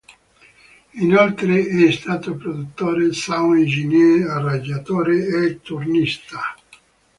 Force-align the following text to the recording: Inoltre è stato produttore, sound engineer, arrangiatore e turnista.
Inoltre 0.95 1.63
è 1.63 1.91
stato 1.91 2.33
produttore, 2.35 3.13
sound 3.13 3.59
engineer, 3.59 4.31
arrangiatore 4.31 5.25
e 5.45 5.61
turnista. 5.61 6.39